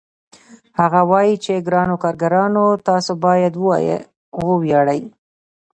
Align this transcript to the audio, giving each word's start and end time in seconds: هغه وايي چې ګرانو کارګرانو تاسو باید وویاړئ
هغه 0.79 0.99
وايي 1.11 1.35
چې 1.43 1.63
ګرانو 1.67 1.95
کارګرانو 2.03 2.65
تاسو 2.87 3.11
باید 3.25 3.53
وویاړئ 4.41 5.01